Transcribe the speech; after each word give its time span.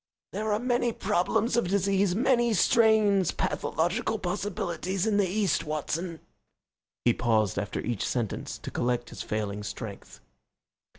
"There 0.31 0.51
are 0.51 0.57
many 0.57 0.91
problems 0.93 1.55
of 1.55 1.67
disease, 1.67 2.15
many 2.15 2.55
strange 2.55 3.37
pathological 3.37 4.17
possibilities, 4.17 5.05
in 5.05 5.17
the 5.17 5.27
East, 5.27 5.63
Watson." 5.63 6.21
He 7.05 7.13
paused 7.13 7.59
after 7.59 7.79
each 7.81 8.07
sentence 8.07 8.57
to 8.57 8.71
collect 8.71 9.09
his 9.11 9.21
failing 9.21 9.61
strength. 9.61 10.19